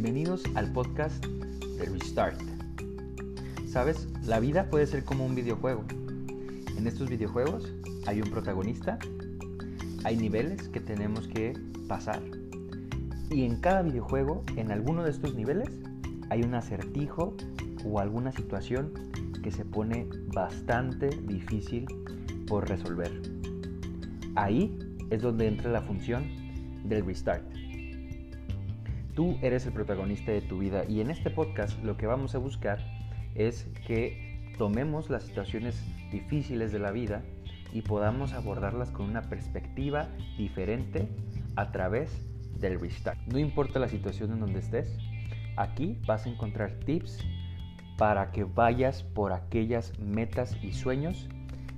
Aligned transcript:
Bienvenidos 0.00 0.44
al 0.54 0.72
podcast 0.72 1.26
de 1.26 1.86
Restart. 1.86 2.40
Sabes, 3.66 4.06
la 4.22 4.38
vida 4.38 4.70
puede 4.70 4.86
ser 4.86 5.04
como 5.04 5.26
un 5.26 5.34
videojuego. 5.34 5.84
En 6.76 6.86
estos 6.86 7.10
videojuegos 7.10 7.74
hay 8.06 8.20
un 8.20 8.30
protagonista, 8.30 9.00
hay 10.04 10.16
niveles 10.16 10.68
que 10.68 10.78
tenemos 10.78 11.26
que 11.26 11.52
pasar. 11.88 12.22
Y 13.28 13.42
en 13.42 13.60
cada 13.60 13.82
videojuego, 13.82 14.44
en 14.54 14.70
alguno 14.70 15.02
de 15.02 15.10
estos 15.10 15.34
niveles, 15.34 15.68
hay 16.30 16.44
un 16.44 16.54
acertijo 16.54 17.36
o 17.84 17.98
alguna 17.98 18.30
situación 18.30 18.92
que 19.42 19.50
se 19.50 19.64
pone 19.64 20.06
bastante 20.32 21.08
difícil 21.24 21.86
por 22.46 22.68
resolver. 22.68 23.20
Ahí 24.36 24.78
es 25.10 25.22
donde 25.22 25.48
entra 25.48 25.72
la 25.72 25.82
función 25.82 26.24
del 26.84 27.04
restart. 27.04 27.57
Tú 29.18 29.36
eres 29.42 29.66
el 29.66 29.72
protagonista 29.72 30.30
de 30.30 30.42
tu 30.42 30.58
vida 30.58 30.84
y 30.88 31.00
en 31.00 31.10
este 31.10 31.28
podcast 31.28 31.82
lo 31.82 31.96
que 31.96 32.06
vamos 32.06 32.36
a 32.36 32.38
buscar 32.38 32.78
es 33.34 33.64
que 33.84 34.54
tomemos 34.58 35.10
las 35.10 35.24
situaciones 35.24 35.84
difíciles 36.12 36.70
de 36.70 36.78
la 36.78 36.92
vida 36.92 37.24
y 37.72 37.82
podamos 37.82 38.32
abordarlas 38.32 38.92
con 38.92 39.06
una 39.06 39.22
perspectiva 39.22 40.08
diferente 40.36 41.08
a 41.56 41.72
través 41.72 42.12
del 42.60 42.78
restart. 42.78 43.18
No 43.26 43.40
importa 43.40 43.80
la 43.80 43.88
situación 43.88 44.34
en 44.34 44.38
donde 44.38 44.60
estés, 44.60 44.96
aquí 45.56 45.98
vas 46.06 46.24
a 46.24 46.28
encontrar 46.28 46.78
tips 46.86 47.18
para 47.96 48.30
que 48.30 48.44
vayas 48.44 49.02
por 49.02 49.32
aquellas 49.32 49.98
metas 49.98 50.56
y 50.62 50.70
sueños 50.70 51.28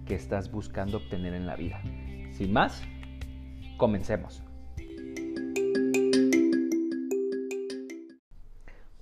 que 0.05 0.15
estás 0.15 0.51
buscando 0.51 0.99
obtener 0.99 1.33
en 1.33 1.47
la 1.47 1.57
vida. 1.57 1.81
Sin 2.33 2.53
más, 2.53 2.83
comencemos. 3.79 4.43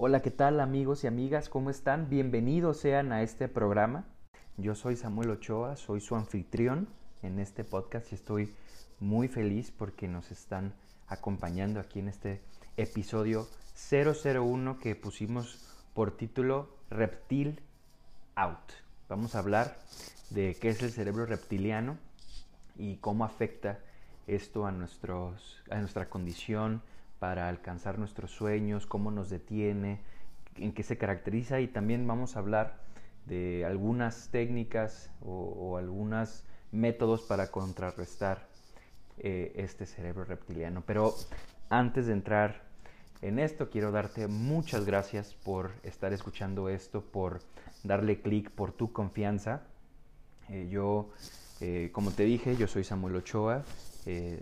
Hola, 0.00 0.22
¿qué 0.22 0.30
tal 0.30 0.60
amigos 0.60 1.02
y 1.02 1.08
amigas? 1.08 1.48
¿Cómo 1.48 1.70
están? 1.70 2.08
Bienvenidos 2.08 2.78
sean 2.78 3.10
a 3.10 3.22
este 3.22 3.48
programa. 3.48 4.04
Yo 4.56 4.76
soy 4.76 4.94
Samuel 4.94 5.30
Ochoa, 5.30 5.74
soy 5.74 6.00
su 6.00 6.14
anfitrión 6.14 6.86
en 7.20 7.40
este 7.40 7.64
podcast 7.64 8.12
y 8.12 8.14
estoy 8.14 8.54
muy 9.00 9.26
feliz 9.26 9.72
porque 9.72 10.06
nos 10.06 10.30
están 10.30 10.72
acompañando 11.08 11.80
aquí 11.80 11.98
en 11.98 12.06
este 12.06 12.40
episodio 12.76 13.48
001 13.90 14.78
que 14.78 14.94
pusimos 14.94 15.68
por 15.94 16.16
título 16.16 16.76
Reptil 16.90 17.60
Out. 18.36 18.70
Vamos 19.08 19.34
a 19.34 19.40
hablar 19.40 19.80
de 20.30 20.56
qué 20.60 20.68
es 20.68 20.80
el 20.80 20.92
cerebro 20.92 21.26
reptiliano 21.26 21.98
y 22.76 22.98
cómo 22.98 23.24
afecta 23.24 23.80
esto 24.28 24.64
a, 24.64 24.70
nuestros, 24.70 25.60
a 25.70 25.80
nuestra 25.80 26.08
condición, 26.08 26.82
para 27.18 27.48
alcanzar 27.48 27.98
nuestros 27.98 28.30
sueños, 28.30 28.86
cómo 28.86 29.10
nos 29.10 29.30
detiene, 29.30 30.00
en 30.56 30.72
qué 30.72 30.82
se 30.82 30.98
caracteriza 30.98 31.60
y 31.60 31.68
también 31.68 32.06
vamos 32.06 32.36
a 32.36 32.40
hablar 32.40 32.80
de 33.26 33.64
algunas 33.64 34.30
técnicas 34.30 35.10
o, 35.24 35.76
algunos 35.76 36.44
métodos 36.72 37.22
para 37.22 37.50
contrarrestar 37.50 38.46
eh, 39.18 39.52
este 39.56 39.86
cerebro 39.86 40.24
reptiliano. 40.24 40.82
Pero 40.86 41.14
antes 41.68 42.06
de 42.06 42.12
entrar 42.12 42.62
en 43.20 43.38
esto, 43.38 43.68
quiero 43.68 43.90
darte 43.90 44.28
muchas 44.28 44.84
gracias 44.84 45.34
por 45.34 45.72
estar 45.82 46.12
escuchando 46.12 46.68
esto, 46.68 47.02
por 47.02 47.40
darle 47.84 48.20
clic, 48.20 48.50
por 48.50 48.72
tu 48.72 48.92
confianza. 48.92 49.62
Eh, 50.48 50.68
yo, 50.70 51.10
eh, 51.60 51.90
como 51.92 52.12
te 52.12 52.24
dije, 52.24 52.56
yo 52.56 52.66
soy 52.66 52.84
Samuel 52.84 53.16
Ochoa, 53.16 53.64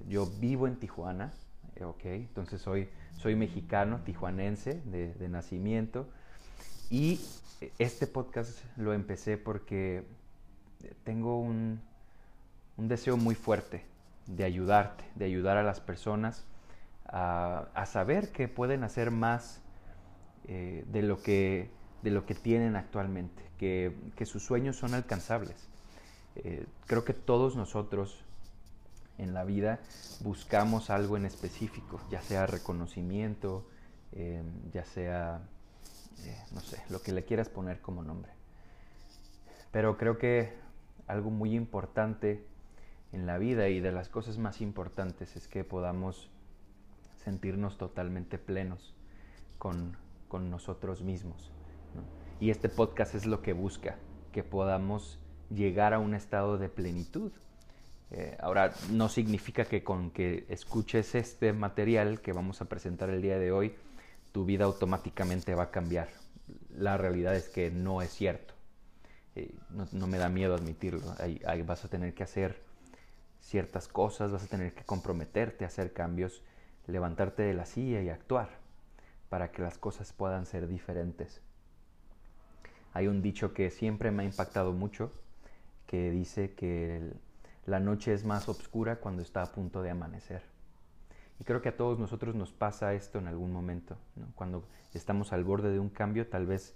yo 0.08 0.26
vivo 0.38 0.68
en 0.68 0.76
Tijuana, 0.76 1.32
entonces 1.78 2.60
soy, 2.60 2.88
soy 3.16 3.36
mexicano, 3.36 4.00
tijuanense 4.04 4.80
de, 4.84 5.28
nacimiento 5.28 6.08
y 6.90 7.20
este 7.78 8.06
podcast 8.06 8.58
lo 8.76 8.92
empecé 8.92 9.36
porque 9.36 10.04
tengo 11.04 11.40
un, 11.40 11.80
deseo 12.76 13.16
muy 13.16 13.34
fuerte 13.34 13.84
de 14.26 14.44
ayudarte, 14.44 15.04
de 15.14 15.24
ayudar 15.24 15.56
a 15.56 15.62
las 15.62 15.80
personas 15.80 16.44
a, 17.06 17.84
saber 17.86 18.32
que 18.32 18.48
pueden 18.48 18.82
hacer 18.82 19.10
más 19.10 19.62
eh, 20.48 20.84
de, 20.88 21.02
lo 21.02 21.22
que, 21.22 21.70
de 22.02 22.10
lo 22.10 22.26
que 22.26 22.34
tienen 22.34 22.76
actualmente, 22.76 23.42
que, 23.58 23.94
sus 24.24 24.42
sueños 24.42 24.76
son 24.76 24.94
alcanzables. 24.94 25.68
Eh, 26.36 26.66
creo 26.86 27.04
que 27.04 27.14
todos 27.14 27.56
nosotros 27.56 28.25
en 29.18 29.34
la 29.34 29.44
vida 29.44 29.80
buscamos 30.20 30.90
algo 30.90 31.16
en 31.16 31.24
específico, 31.26 32.00
ya 32.10 32.20
sea 32.20 32.46
reconocimiento, 32.46 33.66
eh, 34.12 34.42
ya 34.72 34.84
sea, 34.84 35.40
eh, 36.24 36.38
no 36.52 36.60
sé, 36.60 36.82
lo 36.90 37.02
que 37.02 37.12
le 37.12 37.24
quieras 37.24 37.48
poner 37.48 37.80
como 37.80 38.02
nombre. 38.02 38.32
Pero 39.72 39.96
creo 39.96 40.18
que 40.18 40.54
algo 41.06 41.30
muy 41.30 41.54
importante 41.54 42.44
en 43.12 43.26
la 43.26 43.38
vida 43.38 43.68
y 43.68 43.80
de 43.80 43.92
las 43.92 44.08
cosas 44.08 44.38
más 44.38 44.60
importantes 44.60 45.36
es 45.36 45.48
que 45.48 45.64
podamos 45.64 46.30
sentirnos 47.16 47.78
totalmente 47.78 48.38
plenos 48.38 48.94
con, 49.58 49.96
nosotros 50.50 51.00
mismos. 51.00 51.50
Y 52.40 52.50
este 52.50 52.68
podcast 52.68 53.14
es 53.14 53.24
lo 53.24 53.40
que 53.40 53.54
busca, 53.54 53.96
que 54.32 54.44
podamos 54.44 55.18
llegar 55.48 55.94
a 55.94 55.98
un 55.98 56.12
estado 56.12 56.58
de 56.58 56.68
plenitud 56.68 57.32
eh, 58.10 58.36
ahora, 58.40 58.72
no 58.90 59.08
significa 59.08 59.64
que 59.64 59.82
con 59.82 60.10
que 60.10 60.46
escuches 60.48 61.14
este 61.14 61.52
material 61.52 62.20
que 62.20 62.32
vamos 62.32 62.60
a 62.60 62.66
presentar 62.66 63.10
el 63.10 63.20
día 63.20 63.38
de 63.38 63.50
hoy, 63.50 63.74
tu 64.32 64.44
vida 64.44 64.64
automáticamente 64.64 65.54
va 65.54 65.64
a 65.64 65.70
cambiar. 65.70 66.08
La 66.70 66.96
realidad 66.96 67.34
es 67.34 67.48
que 67.48 67.70
no 67.70 68.02
es 68.02 68.10
cierto. 68.10 68.54
Eh, 69.34 69.54
no, 69.92 70.06
me 70.06 70.18
da 70.18 70.28
miedo 70.28 70.54
admitirlo. 70.54 71.02
Ahí, 71.18 71.62
vas 71.62 71.84
a 71.84 71.88
tener 71.88 72.14
que 72.14 72.22
hacer 72.22 72.62
ciertas 73.40 73.88
cosas, 73.88 74.30
vas 74.30 74.44
a 74.44 74.46
tener 74.46 74.72
que 74.72 74.84
comprometerte 74.84 75.64
a 75.64 75.68
hacer 75.68 75.92
cambios, 75.92 76.42
levantarte 76.86 77.42
de 77.42 77.54
la 77.54 77.66
silla 77.66 78.02
y 78.02 78.08
actuar 78.08 78.50
para 79.28 79.50
que 79.50 79.62
las 79.62 79.78
cosas 79.78 80.12
puedan 80.12 80.46
ser 80.46 80.68
diferentes. 80.68 81.42
Hay 82.92 83.08
un 83.08 83.20
dicho 83.20 83.52
que 83.52 83.70
siempre 83.70 84.10
me 84.10 84.22
ha 84.22 84.26
impactado 84.26 84.72
mucho, 84.72 85.12
que 85.86 86.10
dice 86.10 86.54
que 86.54 86.96
el, 86.96 87.16
la 87.66 87.80
noche 87.80 88.14
es 88.14 88.24
más 88.24 88.48
oscura 88.48 88.96
cuando 88.96 89.22
está 89.22 89.42
a 89.42 89.52
punto 89.52 89.82
de 89.82 89.90
amanecer. 89.90 90.42
Y 91.40 91.44
creo 91.44 91.60
que 91.60 91.68
a 91.68 91.76
todos 91.76 91.98
nosotros 91.98 92.34
nos 92.34 92.52
pasa 92.52 92.94
esto 92.94 93.18
en 93.18 93.26
algún 93.26 93.52
momento. 93.52 93.96
Cuando 94.34 94.64
estamos 94.94 95.32
al 95.32 95.44
borde 95.44 95.70
de 95.70 95.80
un 95.80 95.90
cambio, 95.90 96.28
tal 96.28 96.46
vez 96.46 96.74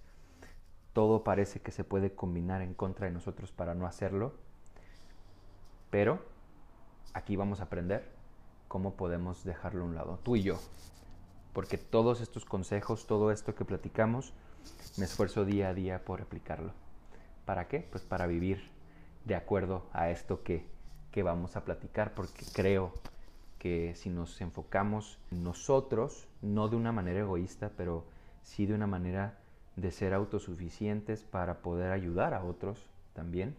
todo 0.92 1.24
parece 1.24 1.60
que 1.60 1.70
se 1.70 1.84
puede 1.84 2.14
combinar 2.14 2.60
en 2.60 2.74
contra 2.74 3.06
de 3.06 3.12
nosotros 3.12 3.52
para 3.52 3.74
no 3.74 3.86
hacerlo. 3.86 4.34
Pero 5.90 6.20
aquí 7.14 7.36
vamos 7.36 7.60
a 7.60 7.64
aprender 7.64 8.10
cómo 8.68 8.94
podemos 8.94 9.44
dejarlo 9.44 9.84
a 9.84 9.86
un 9.86 9.94
lado, 9.94 10.18
tú 10.22 10.36
y 10.36 10.42
yo. 10.42 10.58
Porque 11.52 11.78
todos 11.78 12.20
estos 12.20 12.44
consejos, 12.44 13.06
todo 13.06 13.30
esto 13.30 13.54
que 13.54 13.64
platicamos, 13.64 14.34
me 14.98 15.04
esfuerzo 15.04 15.44
día 15.44 15.68
a 15.68 15.74
día 15.74 16.04
por 16.04 16.20
aplicarlo. 16.20 16.72
¿Para 17.44 17.66
qué? 17.66 17.88
Pues 17.90 18.04
para 18.04 18.26
vivir 18.26 18.70
de 19.24 19.34
acuerdo 19.34 19.86
a 19.92 20.10
esto 20.10 20.42
que 20.42 20.68
que 21.10 21.22
vamos 21.22 21.56
a 21.56 21.64
platicar 21.64 22.14
porque 22.14 22.44
creo 22.52 22.92
que 23.58 23.94
si 23.94 24.08
nos 24.08 24.40
enfocamos 24.40 25.18
en 25.30 25.44
nosotros, 25.44 26.28
no 26.40 26.68
de 26.68 26.76
una 26.76 26.92
manera 26.92 27.20
egoísta, 27.20 27.72
pero 27.76 28.06
sí 28.42 28.66
de 28.66 28.74
una 28.74 28.86
manera 28.86 29.38
de 29.76 29.90
ser 29.92 30.14
autosuficientes 30.14 31.22
para 31.22 31.62
poder 31.62 31.92
ayudar 31.92 32.34
a 32.34 32.42
otros 32.42 32.88
también, 33.12 33.54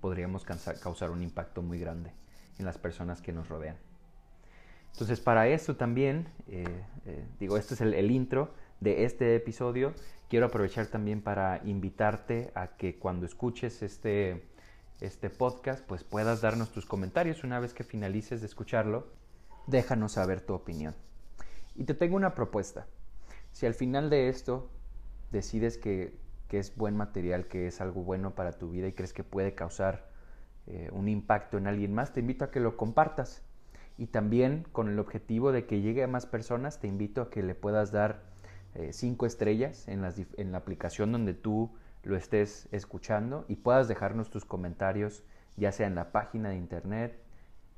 podríamos 0.00 0.44
causar 0.44 1.10
un 1.10 1.22
impacto 1.22 1.62
muy 1.62 1.78
grande 1.78 2.12
en 2.58 2.64
las 2.64 2.78
personas 2.78 3.22
que 3.22 3.32
nos 3.32 3.48
rodean. 3.48 3.76
Entonces, 4.92 5.20
para 5.20 5.48
eso 5.48 5.76
también, 5.76 6.28
eh, 6.48 6.64
eh, 7.06 7.24
digo, 7.38 7.56
este 7.56 7.74
es 7.74 7.80
el 7.80 8.10
intro 8.10 8.50
de 8.80 9.04
este 9.04 9.36
episodio. 9.36 9.94
Quiero 10.28 10.46
aprovechar 10.46 10.86
también 10.86 11.22
para 11.22 11.60
invitarte 11.64 12.50
a 12.54 12.76
que 12.76 12.98
cuando 12.98 13.26
escuches 13.26 13.82
este, 13.82 14.49
este 15.00 15.30
podcast, 15.30 15.84
pues 15.86 16.04
puedas 16.04 16.40
darnos 16.40 16.70
tus 16.70 16.84
comentarios 16.84 17.42
una 17.42 17.58
vez 17.58 17.72
que 17.72 17.84
finalices 17.84 18.40
de 18.40 18.46
escucharlo. 18.46 19.08
Déjanos 19.66 20.12
saber 20.12 20.40
tu 20.40 20.54
opinión. 20.54 20.94
Y 21.74 21.84
te 21.84 21.94
tengo 21.94 22.16
una 22.16 22.34
propuesta. 22.34 22.86
Si 23.52 23.66
al 23.66 23.74
final 23.74 24.10
de 24.10 24.28
esto 24.28 24.70
decides 25.32 25.78
que, 25.78 26.18
es 26.50 26.76
buen 26.76 26.96
material, 26.96 27.46
que 27.46 27.68
es 27.68 27.80
algo 27.80 28.02
bueno 28.02 28.34
para 28.34 28.52
tu 28.52 28.70
vida 28.70 28.88
y 28.88 28.92
crees 28.92 29.12
que 29.12 29.22
puede 29.22 29.54
causar 29.54 30.10
eh, 30.66 30.90
un 30.92 31.08
impacto 31.08 31.58
en 31.58 31.68
alguien 31.68 31.94
más, 31.94 32.12
te 32.12 32.20
invito 32.20 32.44
a 32.44 32.50
que 32.50 32.60
lo 32.60 32.76
compartas. 32.76 33.42
Y 33.96 34.06
también 34.06 34.66
con 34.72 34.88
el 34.88 34.98
objetivo 34.98 35.52
de 35.52 35.66
que 35.66 35.80
llegue 35.80 36.02
a 36.02 36.08
más 36.08 36.26
personas, 36.26 36.80
te 36.80 36.88
invito 36.88 37.22
a 37.22 37.30
que 37.30 37.42
le 37.42 37.54
puedas 37.54 37.92
dar 37.92 38.22
eh, 38.74 38.92
cinco 38.92 39.26
estrellas 39.26 39.86
en, 39.88 40.04
en 40.36 40.52
la 40.52 40.58
aplicación 40.58 41.12
donde 41.12 41.34
tú 41.34 41.70
lo 42.02 42.16
estés 42.16 42.68
escuchando 42.72 43.44
y 43.48 43.56
puedas 43.56 43.88
dejarnos 43.88 44.30
tus 44.30 44.44
comentarios 44.44 45.22
ya 45.56 45.72
sea 45.72 45.86
en 45.86 45.94
la 45.94 46.12
página 46.12 46.50
de 46.50 46.56
internet, 46.56 47.20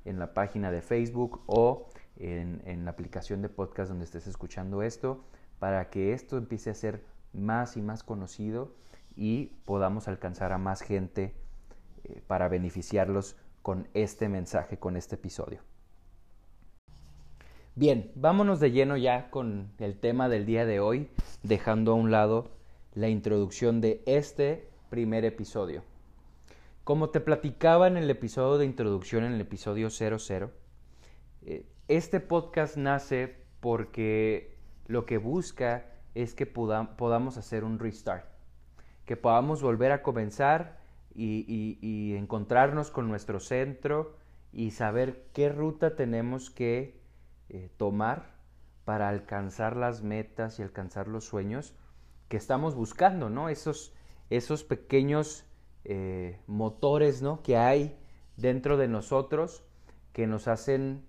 en 0.05 0.19
la 0.19 0.35
página 0.35 0.71
de 0.71 0.83
Facebook 0.83 1.43
o 1.47 1.89
en, 2.17 2.85
la 2.85 2.91
aplicación 2.91 3.43
de 3.43 3.49
podcast 3.49 3.89
donde 3.89 4.05
estés 4.05 4.27
escuchando 4.27 4.83
esto 4.83 5.25
para 5.59 5.91
que 5.91 6.13
esto 6.13 6.37
empiece 6.37 6.71
a 6.71 6.75
ser 6.75 7.05
más 7.33 7.77
y 7.77 7.83
más 7.83 8.03
conocido 8.03 8.75
y 9.17 9.47
podamos 9.65 10.09
alcanzar 10.09 10.53
a 10.53 10.59
más 10.59 10.81
gente 10.83 11.35
eh, 12.05 12.23
para 12.27 12.49
beneficiarlos 12.49 13.37
con 13.63 13.89
este 13.95 14.29
mensaje, 14.29 14.79
con 14.79 14.97
este 14.97 15.17
episodio. 15.17 15.61
Bien, 17.75 18.13
vámonos 18.15 18.61
de 18.61 18.71
lleno 18.71 18.97
ya 18.97 19.31
con 19.31 19.73
el 19.79 19.99
tema 19.99 20.29
del 20.29 20.45
día 20.45 20.67
de 20.67 20.81
hoy, 20.81 21.11
dejando 21.43 21.93
a 21.93 21.95
un 21.95 22.11
lado 22.11 22.51
la 22.95 23.09
introducción 23.09 23.81
de 23.81 24.03
este 24.07 24.69
primer 24.91 25.25
episodio. 25.25 25.83
Como 26.85 27.11
te 27.11 27.21
platicaba 27.21 27.87
en 27.87 27.97
el 27.97 28.11
episodio 28.11 28.59
de 28.59 28.67
introducción, 28.67 29.25
en 29.25 29.33
el 29.33 29.41
episodio 29.41 29.89
00, 29.89 30.51
eh, 31.43 31.67
este 31.89 32.21
podcast 32.21 32.77
nace 32.77 33.37
porque 33.61 34.57
lo 34.87 35.07
que 35.07 35.19
busca 35.19 35.87
es 36.15 36.35
que 36.35 36.47
podamos 36.47 37.39
hacer 37.39 37.65
un 37.65 37.79
restart, 37.79 38.27
que 39.07 39.17
podamos 39.17 39.63
volver 39.63 39.93
a 39.93 40.03
comenzar 40.03 40.79
y, 41.15 42.15
encontrarnos 42.17 42.91
con 42.91 43.09
nuestro 43.09 43.41
centro 43.41 44.17
y 44.53 44.73
saber 44.73 45.27
qué 45.33 45.49
ruta 45.49 45.97
tenemos 45.97 46.51
que 46.51 47.01
eh, 47.49 47.71
tomar 47.77 48.35
para 48.85 49.09
alcanzar 49.09 49.77
las 49.77 50.03
metas 50.03 50.59
y 50.59 50.63
alcanzar 50.63 51.09
los 51.09 51.25
sueños 51.25 51.75
que 52.29 52.37
estamos 52.37 52.75
buscando, 52.75 53.31
¿no? 53.31 53.49
Esos, 53.49 53.93
esos 54.31 54.65
pequeños 54.65 55.45
eh, 55.85 56.39
motores 56.47 57.23
¿no? 57.23 57.43
que 57.43 57.57
hay 57.57 57.99
dentro 58.37 58.77
de 58.77 58.87
nosotros 58.87 59.65
que 60.13 60.29
nos 60.29 60.47
hacen 60.47 61.05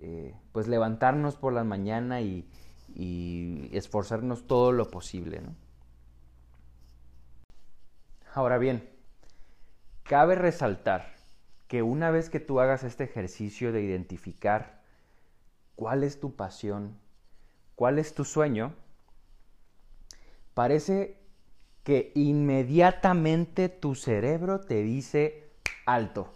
eh, 0.00 0.34
pues 0.52 0.68
levantarnos 0.68 1.36
por 1.36 1.52
la 1.52 1.64
mañana 1.64 2.20
y, 2.20 2.48
y, 2.94 3.68
esforzarnos 3.72 4.46
todo 4.46 4.70
lo 4.70 4.90
posible. 4.90 5.40
¿no? 5.40 5.54
Ahora 8.32 8.58
bien, 8.58 8.88
cabe 10.04 10.36
resaltar 10.36 11.14
que 11.66 11.82
una 11.82 12.10
vez 12.10 12.30
que 12.30 12.40
tú 12.40 12.60
hagas 12.60 12.84
este 12.84 13.04
ejercicio 13.04 13.72
de 13.72 13.82
identificar 13.82 14.82
cuál 15.74 16.04
es 16.04 16.20
tu 16.20 16.36
pasión, 16.36 16.96
cuál 17.74 17.98
es 17.98 18.14
tu 18.14 18.24
sueño, 18.24 18.74
parece 20.54 21.18
que 21.84 22.12
inmediatamente 22.14 23.68
tu 23.68 23.94
cerebro 23.94 24.60
te 24.60 24.82
dice 24.82 25.50
alto 25.84 26.32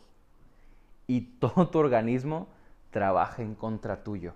y 1.07 1.21
todo 1.39 1.69
tu 1.69 1.79
organismo 1.79 2.49
trabaja 2.91 3.43
en 3.43 3.55
contra 3.55 4.03
tuyo. 4.03 4.35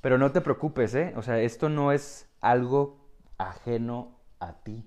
Pero 0.00 0.18
no 0.18 0.32
te 0.32 0.40
preocupes, 0.40 0.94
¿eh? 0.94 1.12
O 1.16 1.22
sea, 1.22 1.40
esto 1.40 1.68
no 1.68 1.92
es 1.92 2.28
algo 2.40 2.98
ajeno 3.36 4.16
a 4.40 4.52
ti. 4.52 4.84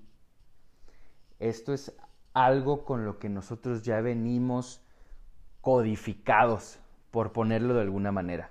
Esto 1.38 1.72
es 1.72 1.94
algo 2.34 2.84
con 2.84 3.04
lo 3.04 3.18
que 3.18 3.28
nosotros 3.28 3.82
ya 3.82 4.00
venimos 4.00 4.82
codificados, 5.60 6.78
por 7.10 7.32
ponerlo 7.32 7.74
de 7.74 7.82
alguna 7.82 8.10
manera. 8.10 8.50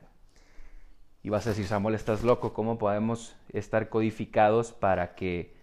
Y 1.24 1.30
vas 1.30 1.46
a 1.46 1.50
decir, 1.50 1.68
Samuel, 1.68 1.96
estás 1.96 2.24
loco, 2.24 2.54
¿cómo 2.54 2.78
podemos 2.78 3.36
estar 3.54 3.90
codificados 3.90 4.72
para 4.72 5.16
que 5.16 5.54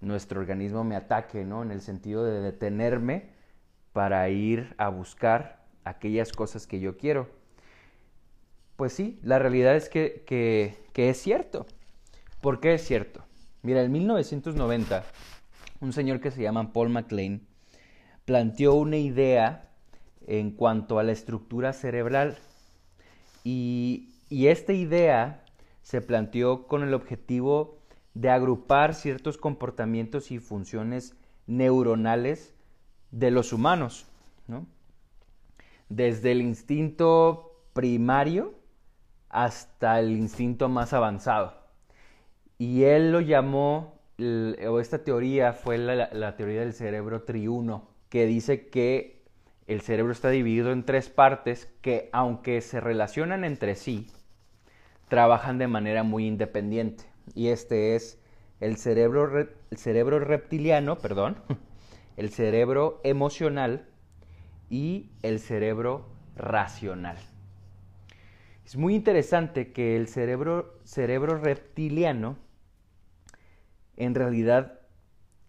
nuestro 0.00 0.40
organismo 0.40 0.84
me 0.84 0.96
ataque, 0.96 1.44
¿no? 1.44 1.62
En 1.62 1.70
el 1.70 1.80
sentido 1.80 2.24
de 2.24 2.40
detenerme 2.40 3.30
para 3.92 4.28
ir 4.28 4.74
a 4.78 4.88
buscar 4.88 5.64
aquellas 5.84 6.32
cosas 6.32 6.66
que 6.66 6.80
yo 6.80 6.96
quiero. 6.96 7.28
Pues 8.76 8.92
sí, 8.92 9.18
la 9.22 9.38
realidad 9.38 9.74
es 9.74 9.88
que, 9.88 10.22
que, 10.26 11.08
es 11.08 11.20
cierto. 11.20 11.66
¿Por 12.40 12.60
qué 12.60 12.74
es 12.74 12.84
cierto? 12.86 13.24
Mira, 13.62 13.82
en 13.82 13.90
1990, 13.90 15.02
un 15.80 15.92
señor 15.92 16.20
que 16.20 16.30
se 16.30 16.42
llama 16.42 16.72
Paul 16.72 16.90
MacLean 16.90 17.42
planteó 18.24 18.74
una 18.74 18.98
idea 18.98 19.70
en 20.26 20.52
cuanto 20.52 20.98
a 20.98 21.02
la 21.02 21.12
estructura 21.12 21.72
cerebral 21.72 22.36
y, 23.42 24.10
y 24.28 24.48
esta 24.48 24.74
idea 24.74 25.42
se 25.88 26.02
planteó 26.02 26.66
con 26.66 26.82
el 26.82 26.92
objetivo 26.92 27.78
de 28.12 28.28
agrupar 28.28 28.94
ciertos 28.94 29.38
comportamientos 29.38 30.30
y 30.30 30.38
funciones 30.38 31.16
neuronales 31.46 32.54
de 33.10 33.30
los 33.30 33.54
humanos, 33.54 34.06
Desde 35.88 36.32
el 36.32 36.42
instinto 36.42 37.62
primario 37.72 38.52
hasta 39.30 39.98
el 39.98 40.10
instinto 40.10 40.68
más 40.68 40.92
avanzado. 40.92 41.54
Y 42.58 42.82
él 42.82 43.10
lo 43.10 43.22
llamó, 43.22 43.98
o 44.68 44.80
esta 44.80 45.04
teoría 45.04 45.54
fue 45.54 45.78
la, 45.78 46.10
la 46.12 46.36
teoría 46.36 46.60
del 46.60 46.74
cerebro 46.74 47.22
triuno, 47.22 47.88
que 48.10 48.26
dice 48.26 48.68
que 48.68 49.24
el 49.66 49.80
cerebro 49.80 50.12
está 50.12 50.28
dividido 50.28 50.70
en 50.70 50.84
tres 50.84 51.08
partes 51.08 51.72
que 51.80 52.10
aunque 52.12 52.60
se 52.60 52.78
relacionan 52.78 53.42
entre 53.42 53.74
sí, 53.74 54.06
trabajan 55.08 55.58
de 55.58 55.68
manera 55.68 56.02
muy 56.02 56.26
independiente 56.26 57.04
y 57.34 57.48
este 57.48 57.94
es 57.94 58.18
el 58.60 58.76
cerebro, 58.76 59.38
el 59.70 59.78
cerebro 59.78 60.18
reptiliano, 60.18 60.98
perdón, 60.98 61.36
el 62.16 62.30
cerebro 62.30 63.00
emocional 63.04 63.88
y 64.70 65.10
el 65.22 65.40
cerebro 65.40 66.06
racional. 66.36 67.16
Es 68.64 68.76
muy 68.76 68.94
interesante 68.94 69.72
que 69.72 69.96
el 69.96 70.08
cerebro, 70.08 70.78
cerebro 70.84 71.38
reptiliano 71.38 72.36
en 73.96 74.14
realidad 74.14 74.80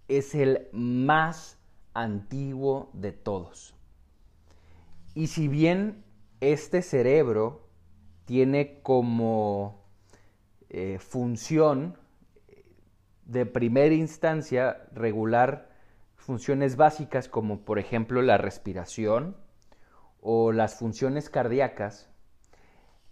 es 0.08 0.34
el 0.36 0.68
más 0.72 1.60
antiguo 1.94 2.90
de 2.94 3.12
todos. 3.12 3.76
Y 5.16 5.28
si 5.28 5.48
bien 5.48 6.04
este 6.40 6.82
cerebro 6.82 7.69
tiene 8.30 8.80
como 8.84 9.82
eh, 10.70 11.00
función 11.00 11.98
de 13.26 13.48
primera 13.48 13.96
instancia 13.96 14.88
regular 14.94 15.72
funciones 16.16 16.76
básicas 16.76 17.28
como 17.28 17.66
por 17.66 17.80
ejemplo 17.80 18.22
la 18.22 18.38
respiración 18.38 19.36
o 20.22 20.52
las 20.52 20.76
funciones 20.76 21.32
cardíacas, 21.32 22.08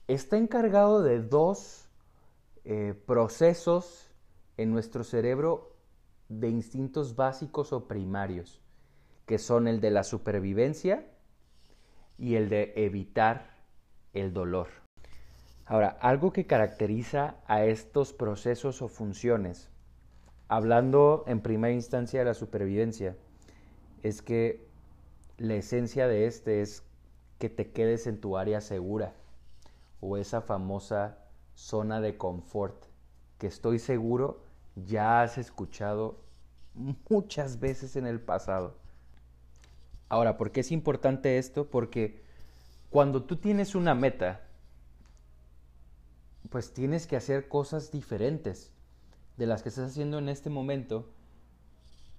está 0.07 0.37
encargado 0.37 1.01
de 1.01 1.23
dos 1.23 1.89
eh, 2.63 2.93
procesos 3.07 4.11
en 4.55 4.69
nuestro 4.69 5.03
cerebro 5.03 5.75
de 6.29 6.49
instintos 6.49 7.15
básicos 7.15 7.73
o 7.73 7.87
primarios, 7.87 8.61
que 9.25 9.39
son 9.39 9.67
el 9.67 9.81
de 9.81 9.89
la 9.89 10.03
supervivencia 10.03 11.07
y 12.19 12.35
el 12.35 12.49
de 12.49 12.73
evitar 12.75 13.57
el 14.13 14.31
dolor. 14.31 14.86
Ahora, 15.67 15.97
algo 15.99 16.31
que 16.31 16.47
caracteriza 16.47 17.35
a 17.45 17.65
estos 17.65 18.13
procesos 18.13 18.81
o 18.81 18.87
funciones, 18.87 19.69
hablando 20.47 21.25
en 21.27 21.41
primera 21.41 21.73
instancia 21.73 22.19
de 22.19 22.25
la 22.25 22.33
supervivencia, 22.33 23.17
es 24.01 24.21
que 24.21 24.65
la 25.37 25.55
esencia 25.55 26.07
de 26.07 26.25
este 26.25 26.61
es 26.61 26.83
que 27.37 27.49
te 27.49 27.71
quedes 27.71 28.07
en 28.07 28.21
tu 28.21 28.37
área 28.37 28.61
segura 28.61 29.13
o 29.99 30.15
esa 30.15 30.41
famosa 30.41 31.17
zona 31.53 31.99
de 31.99 32.17
confort 32.17 32.85
que 33.37 33.47
estoy 33.47 33.79
seguro 33.79 34.41
ya 34.75 35.21
has 35.21 35.37
escuchado 35.37 36.21
muchas 36.75 37.59
veces 37.59 37.97
en 37.97 38.07
el 38.07 38.21
pasado. 38.21 38.77
Ahora, 40.07 40.37
¿por 40.37 40.51
qué 40.51 40.61
es 40.61 40.71
importante 40.71 41.37
esto? 41.37 41.69
Porque 41.69 42.23
cuando 42.89 43.23
tú 43.23 43.35
tienes 43.35 43.75
una 43.75 43.95
meta, 43.95 44.46
pues 46.49 46.73
tienes 46.73 47.07
que 47.07 47.15
hacer 47.15 47.47
cosas 47.47 47.91
diferentes 47.91 48.71
de 49.37 49.45
las 49.45 49.63
que 49.63 49.69
estás 49.69 49.91
haciendo 49.91 50.17
en 50.17 50.29
este 50.29 50.49
momento 50.49 51.09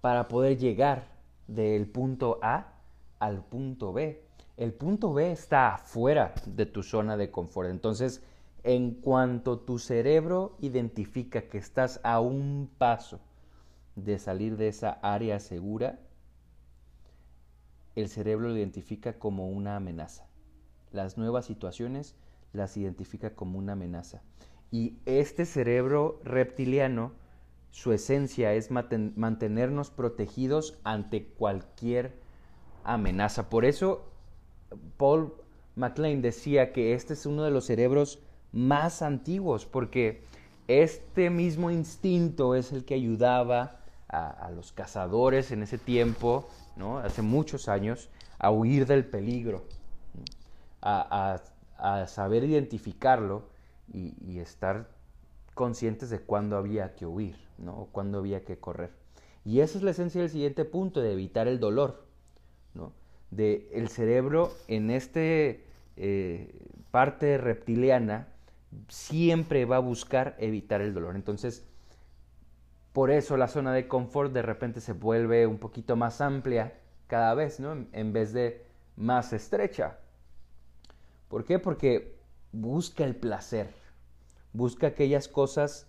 para 0.00 0.28
poder 0.28 0.58
llegar 0.58 1.08
del 1.46 1.88
punto 1.88 2.38
A 2.42 2.74
al 3.18 3.44
punto 3.44 3.92
B. 3.92 4.24
El 4.56 4.72
punto 4.72 5.12
B 5.12 5.32
está 5.32 5.74
afuera 5.74 6.34
de 6.46 6.66
tu 6.66 6.82
zona 6.82 7.16
de 7.16 7.30
confort. 7.30 7.70
Entonces, 7.70 8.22
en 8.64 8.94
cuanto 8.94 9.60
tu 9.60 9.78
cerebro 9.78 10.56
identifica 10.60 11.42
que 11.42 11.58
estás 11.58 12.00
a 12.02 12.20
un 12.20 12.70
paso 12.78 13.20
de 13.96 14.18
salir 14.18 14.56
de 14.56 14.68
esa 14.68 14.98
área 15.02 15.40
segura, 15.40 16.00
el 17.94 18.08
cerebro 18.08 18.48
lo 18.48 18.56
identifica 18.56 19.18
como 19.18 19.48
una 19.48 19.76
amenaza. 19.76 20.26
Las 20.92 21.18
nuevas 21.18 21.46
situaciones 21.46 22.16
las 22.52 22.76
identifica 22.76 23.34
como 23.34 23.58
una 23.58 23.72
amenaza. 23.72 24.22
Y 24.70 24.98
este 25.06 25.44
cerebro 25.46 26.20
reptiliano, 26.24 27.12
su 27.70 27.92
esencia 27.92 28.54
es 28.54 28.70
mantenernos 28.70 29.90
protegidos 29.90 30.78
ante 30.84 31.26
cualquier 31.26 32.12
amenaza. 32.84 33.48
Por 33.48 33.64
eso 33.64 34.08
Paul 34.96 35.32
MacLean 35.76 36.22
decía 36.22 36.72
que 36.72 36.94
este 36.94 37.14
es 37.14 37.24
uno 37.26 37.44
de 37.44 37.50
los 37.50 37.66
cerebros 37.66 38.20
más 38.52 39.02
antiguos, 39.02 39.66
porque 39.66 40.22
este 40.66 41.30
mismo 41.30 41.70
instinto 41.70 42.54
es 42.54 42.72
el 42.72 42.84
que 42.84 42.94
ayudaba 42.94 43.80
a, 44.08 44.50
los 44.54 44.72
cazadores 44.72 45.50
en 45.50 45.62
ese 45.62 45.76
tiempo, 45.78 46.48
¿no? 46.76 46.98
hace 46.98 47.22
muchos 47.22 47.68
años, 47.68 48.08
a 48.38 48.50
huir 48.50 48.86
del 48.86 49.04
peligro, 49.04 49.64
a, 50.80 51.40
saber 52.06 52.44
identificarlo 52.44 53.48
y, 53.92 54.38
estar 54.38 54.88
conscientes 55.54 56.10
de 56.10 56.20
cuándo 56.20 56.56
había 56.56 56.94
que 56.94 57.06
huir, 57.06 57.36
¿no? 57.58 57.76
o 57.76 57.86
cuándo 57.86 58.18
había 58.18 58.44
que 58.44 58.58
correr. 58.58 58.90
Y 59.44 59.60
esa 59.60 59.78
es 59.78 59.84
la 59.84 59.92
esencia 59.92 60.20
del 60.20 60.30
siguiente 60.30 60.64
punto, 60.64 61.00
de 61.00 61.12
evitar 61.12 61.48
el 61.48 61.58
dolor, 61.58 62.04
¿no? 62.74 62.92
de 63.30 63.68
el 63.72 63.88
cerebro 63.88 64.52
en 64.68 64.90
este 64.90 65.64
eh, 65.96 66.54
parte 66.90 67.38
reptiliana 67.38 68.28
siempre 68.88 69.64
va 69.64 69.76
a 69.76 69.80
buscar 69.80 70.36
evitar 70.38 70.80
el 70.80 70.94
dolor. 70.94 71.16
Entonces, 71.16 71.66
por 72.92 73.10
eso 73.10 73.36
la 73.36 73.48
zona 73.48 73.72
de 73.72 73.88
confort 73.88 74.32
de 74.32 74.42
repente 74.42 74.80
se 74.80 74.92
vuelve 74.92 75.46
un 75.46 75.58
poquito 75.58 75.96
más 75.96 76.20
amplia 76.20 76.78
cada 77.06 77.34
vez, 77.34 77.60
¿no? 77.60 77.86
En 77.92 78.12
vez 78.12 78.32
de 78.32 78.66
más 78.96 79.32
estrecha. 79.32 79.98
¿Por 81.28 81.44
qué? 81.44 81.58
Porque 81.58 82.18
busca 82.52 83.04
el 83.04 83.14
placer, 83.14 83.72
busca 84.52 84.88
aquellas 84.88 85.28
cosas 85.28 85.86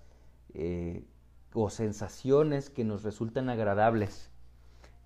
eh, 0.54 1.06
o 1.54 1.70
sensaciones 1.70 2.70
que 2.70 2.84
nos 2.84 3.04
resultan 3.04 3.50
agradables, 3.50 4.30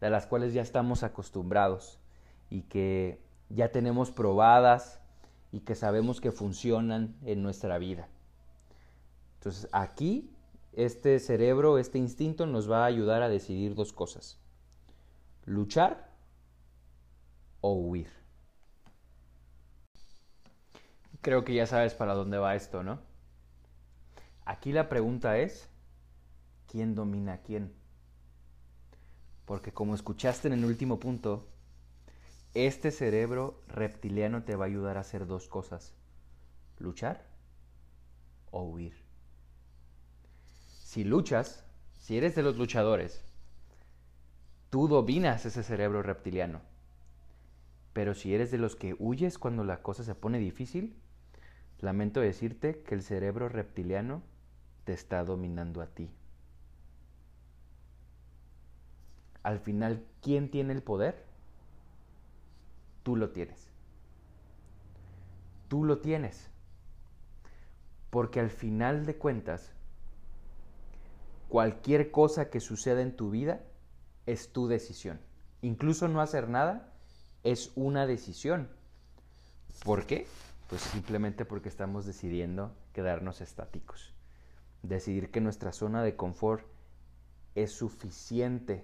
de 0.02 0.10
las 0.10 0.26
cuales 0.26 0.54
ya 0.54 0.62
estamos 0.62 1.04
acostumbrados 1.04 2.00
y 2.50 2.64
que 2.64 3.22
ya 3.50 3.72
tenemos 3.72 4.12
probadas 4.12 5.00
y 5.52 5.62
que 5.62 5.76
sabemos 5.76 6.20
que 6.20 6.32
funcionan 6.32 7.16
en 7.24 7.44
nuestra 7.44 7.78
vida. 7.78 8.10
Entonces 9.36 9.70
aquí 9.72 10.34
este 10.74 11.20
cerebro, 11.20 11.78
este 11.78 12.00
instinto 12.00 12.48
nos 12.48 12.70
va 12.70 12.84
a 12.84 12.88
ayudar 12.88 13.22
a 13.22 13.30
decidir 13.30 13.76
dos 13.76 13.94
cosas. 13.94 14.40
Luchar 15.46 16.10
o 17.62 17.74
huir. 17.74 18.23
Creo 21.24 21.46
que 21.46 21.54
ya 21.54 21.66
sabes 21.66 21.94
para 21.94 22.16
dónde 22.16 22.38
va 22.38 22.54
esto, 22.54 22.84
¿no? 22.84 23.00
Aquí 24.44 24.74
la 24.74 24.90
pregunta 24.90 25.38
es, 25.38 25.70
¿quién 26.68 26.96
domina 26.96 27.36
a 27.36 27.42
quién? 27.42 27.74
Porque 29.46 29.72
como 29.72 29.96
escuchaste 29.96 30.50
en 30.50 30.54
el 30.56 30.66
último 30.66 31.00
punto, 31.00 31.48
este 32.54 32.92
cerebro 32.92 33.64
reptiliano 33.70 34.44
te 34.44 34.58
va 34.58 34.66
a 34.66 34.68
ayudar 34.68 34.98
a 34.98 35.00
hacer 35.00 35.26
dos 35.26 35.48
cosas. 35.48 35.94
Luchar 36.78 37.26
o 38.52 38.64
huir. 38.64 38.94
Si 40.68 41.06
luchas, 41.06 41.64
si 42.00 42.18
eres 42.18 42.36
de 42.36 42.44
los 42.44 42.58
luchadores, 42.58 43.24
tú 44.70 44.90
dominas 44.90 45.46
ese 45.46 45.64
cerebro 45.64 46.04
reptiliano. 46.04 46.60
Pero 47.94 48.14
si 48.14 48.36
eres 48.36 48.52
de 48.52 48.58
los 48.58 48.76
que 48.76 48.94
huyes 49.00 49.38
cuando 49.38 49.64
la 49.64 49.82
cosa 49.82 50.04
se 50.04 50.16
pone 50.16 50.38
difícil, 50.38 51.00
lamento 51.84 52.20
decirte 52.20 52.82
que 52.82 52.96
el 52.96 53.04
cerebro 53.04 53.50
reptiliano 53.50 54.24
te 54.86 54.94
está 54.94 55.24
dominando 55.24 55.82
a 55.82 55.88
ti. 55.88 56.10
Al 59.44 59.60
final, 59.60 60.04
¿quién 60.22 60.50
tiene 60.50 60.74
el 60.74 60.82
poder? 60.82 61.34
tú 63.04 63.18
lo 63.18 63.30
tienes. 63.30 63.70
Tú 65.68 65.84
lo 65.84 66.00
tienes. 66.00 66.50
Porque 68.10 68.40
al 68.40 68.50
final 68.50 69.06
de 69.06 69.18
cuentas, 69.18 69.72
cualquier 71.50 72.12
cosa 72.12 72.50
que 72.50 72.60
suceda 72.60 73.02
en 73.02 73.16
tu 73.16 73.30
vida 73.30 73.62
es 74.26 74.52
tu 74.52 74.68
decisión. 74.68 75.20
Incluso 75.62 76.08
no 76.08 76.22
hacer 76.22 76.50
nada 76.50 76.94
es 77.44 77.72
una 77.76 78.08
decisión. 78.08 78.70
¿Por 79.84 80.06
qué? 80.06 80.28
Pues 80.74 80.82
simplemente 80.82 81.46
porque 81.46 81.70
estamos 81.70 82.04
decidiendo 82.04 82.76
quedarnos 82.94 83.42
estáticos. 83.42 84.16
Decidir 84.82 85.30
que 85.30 85.40
nuestra 85.40 85.72
zona 85.72 86.02
de 86.02 86.16
confort 86.16 86.66
es 87.54 87.72
suficiente. 87.72 88.84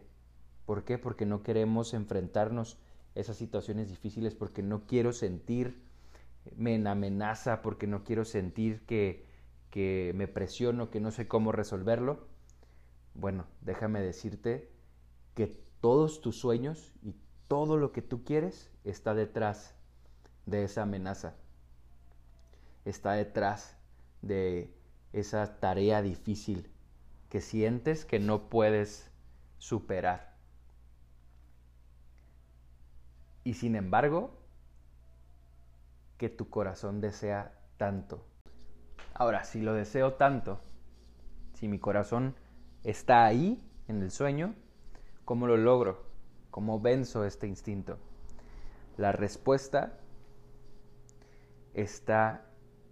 ¿Por 0.68 0.84
qué? 0.84 1.00
Porque 1.00 1.26
no 1.26 1.42
queremos 1.42 1.96
enfrentarnos 1.96 2.78
esas 3.16 3.38
situaciones 3.38 3.90
difíciles 3.90 4.36
porque 4.36 4.62
no 4.62 4.86
quiero 4.86 5.14
sentir 5.14 5.82
me 6.56 6.76
amenaza, 6.88 7.64
porque 7.64 7.88
no 7.88 8.04
quiero 8.04 8.24
sentir 8.24 8.86
que, 8.86 9.26
que 9.72 10.12
me 10.14 10.28
presiono, 10.28 10.92
que 10.92 11.00
no 11.00 11.10
sé 11.10 11.28
cómo 11.28 11.52
resolverlo. 11.52 12.28
Bueno, 13.16 13.48
déjame 13.62 14.00
decirte 14.02 14.70
que 15.34 15.48
todos 15.82 16.22
tus 16.22 16.38
sueños 16.38 16.94
y 17.02 17.16
todo 17.48 17.78
lo 17.78 17.94
que 17.94 18.04
tú 18.04 18.24
quieres 18.24 18.70
está 18.84 19.16
detrás 19.16 19.74
de 20.46 20.66
esa 20.66 20.84
amenaza. 20.84 21.34
Está 22.86 23.14
detrás 23.14 23.78
de 24.22 24.74
esa 25.14 25.60
tarea 25.60 26.02
difícil 26.02 26.72
que 27.30 27.42
sientes 27.42 28.06
que 28.06 28.20
no 28.20 28.50
puedes 28.50 29.12
superar. 29.58 30.30
y 33.50 33.56
sin 33.56 33.76
embargo 33.76 34.30
que 36.18 36.30
tu 36.30 36.50
corazón 36.50 37.02
desea 37.02 37.52
tanto. 37.78 38.24
Ahora, 39.16 39.44
si 39.44 39.60
lo 39.60 39.74
deseo 39.74 40.14
tanto, 40.14 40.62
si 41.54 41.68
mi 41.68 41.80
corazón 41.80 42.36
está 42.84 43.26
ahí 43.26 43.60
en 43.88 44.04
el 44.04 44.12
sueño, 44.12 44.54
¿cómo 45.26 45.48
lo 45.48 45.58
logro? 45.58 46.06
¿Cómo 46.52 46.80
venzo 46.80 47.26
este 47.26 47.48
instinto? 47.48 47.98
La 48.98 49.14
respuesta 49.14 49.98
está 51.74 52.46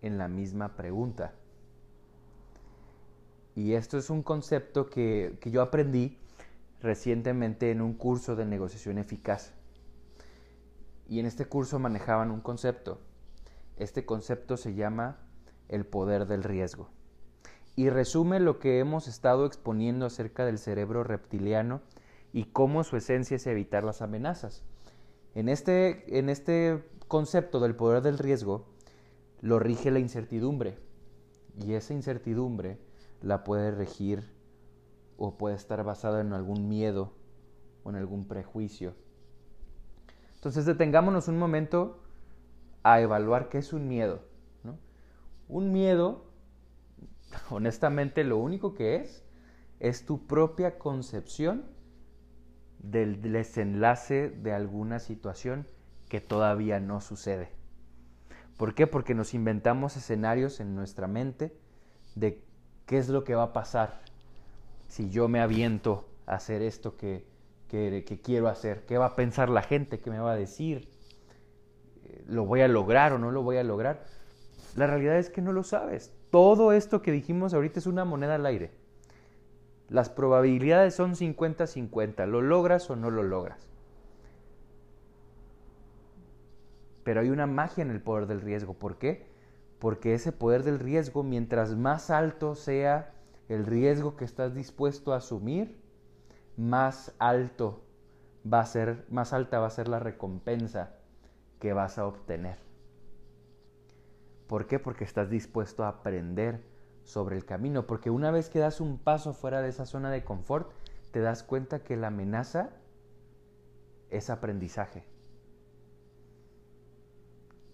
en 0.08 0.18
la 0.18 0.28
misma 0.28 0.76
pregunta. 0.76 1.34
Y 3.56 3.74
esto 3.74 3.98
es 3.98 4.10
un 4.10 4.24
concepto 4.24 4.90
que, 4.90 5.38
que 5.40 5.52
yo 5.52 5.62
aprendí 5.62 6.18
recientemente 6.82 7.72
en 7.72 7.82
un 7.82 7.94
curso 7.94 8.36
de 8.36 8.46
negociación 8.46 8.98
eficaz 8.98 9.54
y 11.10 11.20
en 11.20 11.26
este 11.26 11.46
curso 11.46 11.80
manejaban 11.80 12.32
un 12.32 12.42
concepto. 12.42 13.00
Este 13.78 14.06
concepto 14.06 14.58
se 14.58 14.74
llama 14.74 15.18
el 15.70 15.86
poder 15.86 16.28
del 16.28 16.44
riesgo 16.44 16.90
y 17.78 17.90
resume 17.90 18.40
lo 18.40 18.60
que 18.60 18.80
hemos 18.80 19.08
estado 19.08 19.46
exponiendo 19.46 20.08
acerca 20.08 20.46
del 20.46 20.58
cerebro 20.58 21.04
reptiliano 21.04 21.82
y 22.34 22.46
cómo 22.46 22.84
su 22.84 22.98
esencia 22.98 23.36
es 23.36 23.46
evitar 23.46 23.84
las 23.84 24.02
amenazas. 24.02 24.64
En 25.36 25.48
este, 25.48 26.18
en 26.18 26.30
este 26.30 26.84
concepto 27.08 27.60
del 27.60 27.76
poder 27.76 28.02
del 28.02 28.18
riesgo 28.18 28.66
lo 29.41 29.60
rige 29.60 29.91
la 29.91 30.00
incertidumbre 30.00 30.77
y 31.60 31.74
esa 31.74 31.94
incertidumbre 31.94 32.79
la 33.22 33.44
puede 33.44 33.72
regir 33.72 34.32
o 35.17 35.38
puede 35.38 35.56
estar 35.56 35.84
basada 35.84 36.22
en 36.22 36.34
algún 36.34 36.67
miedo 36.67 37.13
o 37.84 37.89
en 37.89 37.96
algún 37.96 38.27
prejuicio 38.27 38.94
entonces 40.38 40.65
detengámonos 40.65 41.27
un 41.27 41.38
momento 41.38 42.00
a 42.84 43.01
evaluar 43.01 43.50
qué 43.50 43.58
es 43.58 43.74
un 43.74 43.88
miedo. 43.88 44.22
Un 45.50 45.72
miedo, 45.72 46.25
honestamente, 47.50 48.24
lo 48.24 48.38
único 48.38 48.74
que 48.74 48.96
es 48.96 49.25
es 49.79 50.06
tu 50.06 50.25
propia 50.25 50.77
concepción 50.77 51.65
del 52.79 53.22
desenlace 53.22 54.29
de 54.29 54.53
alguna 54.53 55.00
situación 55.00 55.67
que 56.08 56.22
todavía 56.22 56.79
no 56.79 57.01
sucede. 57.01 57.50
¿Por 58.58 58.74
qué? 58.74 58.88
Porque 58.88 59.14
nos 59.14 59.34
inventamos 59.34 59.96
escenarios 59.96 60.60
en 60.60 60.76
nuestra 60.76 61.08
mente 61.08 61.56
de 62.16 62.44
qué 62.86 62.98
es 62.98 63.10
lo 63.10 63.24
que 63.24 63.36
va 63.36 63.44
a 63.44 63.54
pasar 63.54 64.02
si 64.88 65.10
yo 65.10 65.28
me 65.28 65.40
aviento 65.40 66.06
a 66.26 66.36
hacer 66.36 66.62
esto 66.62 66.98
que, 66.98 67.26
que, 67.68 68.20
quiero 68.24 68.48
hacer, 68.48 68.86
qué 68.86 68.98
va 68.98 69.08
a 69.08 69.16
pensar 69.16 69.50
la 69.50 69.62
gente, 69.62 70.00
qué 70.00 70.10
me 70.10 70.20
va 70.20 70.32
a 70.32 70.36
decir, 70.36 70.90
eh, 72.06 72.24
lo 72.28 72.46
voy 72.46 72.62
a 72.62 72.68
lograr 72.68 73.14
o 73.14 73.20
no 73.20 73.32
lo 73.32 73.44
voy 73.44 73.58
a 73.58 73.64
lograr. 73.64 74.06
La 74.76 74.88
realidad 74.88 75.18
es 75.18 75.30
que 75.30 75.42
no 75.42 75.52
lo 75.52 75.64
sabes. 75.64 76.14
Todo 76.32 76.72
esto 76.72 77.02
que 77.02 77.12
dijimos 77.12 77.54
ahorita 77.54 77.80
es 77.80 77.88
una 77.88 78.06
moneda 78.06 78.36
al 78.36 78.46
aire. 78.46 78.72
Las 79.90 80.10
probabilidades 80.10 80.96
son 80.96 81.16
50-50, 81.16 82.26
lo 82.28 82.42
logras 82.42 82.90
o 82.90 82.96
no 82.96 83.10
lo 83.10 83.24
logras. 83.24 83.70
Pero 87.08 87.22
hay 87.22 87.30
una 87.30 87.48
magia 87.48 87.84
en 87.84 87.90
el 87.90 88.02
poder 88.02 88.28
del 88.28 88.42
riesgo. 88.42 88.74
¿Por 88.74 88.98
qué? 88.98 89.26
Porque 89.80 90.14
ese 90.14 90.34
poder 90.34 90.64
del 90.64 90.78
riesgo, 90.78 91.24
mientras 91.24 91.74
más 91.74 92.10
alto 92.10 92.54
sea 92.54 93.14
el 93.48 93.66
riesgo 93.66 94.18
que 94.18 94.26
estás 94.26 94.54
dispuesto 94.54 95.14
a 95.14 95.18
asumir, 95.20 95.82
más 96.58 97.16
alto 97.18 97.82
va 98.44 98.60
a 98.60 98.66
ser, 98.66 99.06
más 99.10 99.32
alta 99.32 99.60
va 99.60 99.68
a 99.68 99.70
ser 99.70 99.88
la 99.88 100.00
recompensa 100.00 100.98
que 101.62 101.72
vas 101.72 101.98
a 101.98 102.06
obtener. 102.06 102.58
¿Por 104.48 104.68
qué? 104.68 104.78
Porque 104.78 105.06
estás 105.06 105.30
dispuesto 105.30 105.86
a 105.86 105.88
aprender 105.88 106.62
sobre 107.06 107.38
el 107.38 107.46
camino, 107.46 107.88
porque 107.88 108.10
una 108.10 108.32
vez 108.32 108.50
que 108.50 108.60
das 108.60 108.82
un 108.82 108.98
paso 108.98 109.32
fuera 109.32 109.62
de 109.62 109.70
esa 109.70 109.86
zona 109.86 110.12
de 110.12 110.26
confort, 110.26 110.74
te 111.12 111.22
das 111.22 111.44
cuenta 111.44 111.80
que 111.80 111.96
la 111.96 112.08
amenaza 112.08 112.72
es 114.10 114.30
aprendizaje, 114.30 115.06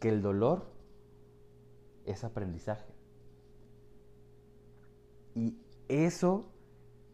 que 0.03 0.09
el 0.09 0.21
dolor 0.21 0.65
es 2.03 2.25
aprendizaje. 2.25 2.91
Y 5.33 5.57
eso 5.87 6.51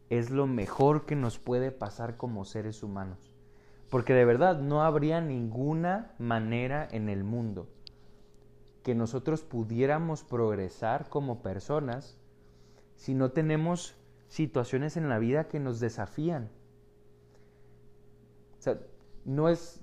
es 0.10 0.32
lo 0.32 0.48
mejor 0.48 1.06
que 1.06 1.16
nos 1.16 1.38
puede 1.38 1.72
pasar 1.72 2.18
como 2.18 2.46
seres 2.46 2.82
humanos. 2.82 3.32
Porque 3.92 4.16
de 4.16 4.26
verdad 4.26 4.60
no 4.60 4.82
habría 4.82 5.22
ninguna 5.22 6.16
manera 6.18 6.88
en 6.90 7.10
el 7.10 7.24
mundo 7.24 7.68
que 8.82 8.96
nosotros 8.96 9.44
pudiéramos 9.44 10.24
progresar 10.24 11.10
como 11.10 11.44
personas 11.44 12.18
si 12.96 13.14
no 13.14 13.34
tenemos 13.34 13.94
situaciones 14.30 14.98
en 14.98 15.10
la 15.10 15.20
vida 15.20 15.48
que 15.48 15.60
nos 15.60 15.80
desafían. 15.80 16.50
O 18.58 18.62
sea, 18.64 18.80
no 19.26 19.48
es, 19.48 19.80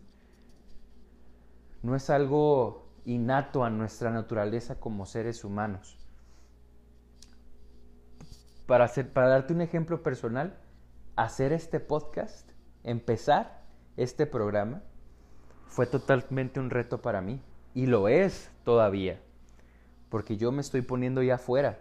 no 1.84 1.94
es 1.94 2.10
algo 2.10 2.85
innato 3.06 3.64
a 3.64 3.70
nuestra 3.70 4.10
naturaleza 4.10 4.78
como 4.80 5.06
seres 5.06 5.44
humanos. 5.44 5.96
Para, 8.66 8.84
hacer, 8.84 9.12
para 9.12 9.28
darte 9.28 9.54
un 9.54 9.60
ejemplo 9.60 10.02
personal, 10.02 10.58
hacer 11.14 11.52
este 11.52 11.78
podcast, 11.78 12.50
empezar 12.82 13.62
este 13.96 14.26
programa, 14.26 14.82
fue 15.66 15.86
totalmente 15.86 16.58
un 16.58 16.68
reto 16.68 17.00
para 17.00 17.20
mí. 17.20 17.40
Y 17.74 17.86
lo 17.86 18.08
es 18.08 18.50
todavía. 18.64 19.20
Porque 20.08 20.36
yo 20.36 20.50
me 20.50 20.60
estoy 20.60 20.82
poniendo 20.82 21.22
ya 21.22 21.36
afuera. 21.36 21.78